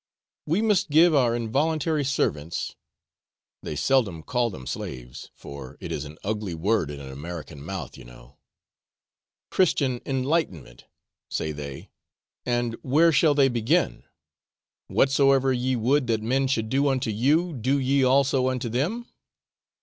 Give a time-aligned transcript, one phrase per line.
[0.47, 2.73] 'We must give our involuntary servants,'
[3.61, 7.95] (they seldom call them slaves, for it is an ugly word in an American mouth,
[7.99, 8.37] you know,)
[9.51, 10.85] 'Christian enlightenment,'
[11.29, 11.91] say they;
[12.47, 14.03] and where shall they begin?
[14.87, 19.05] 'Whatsoever ye would that men should do unto you, do ye also unto them?'